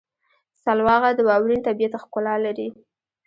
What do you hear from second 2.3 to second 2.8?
لري.